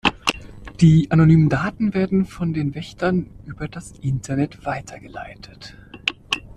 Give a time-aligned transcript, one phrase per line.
[0.79, 5.75] Die anonymen Daten werden von den Wächtern über das Internet weitergeleitet.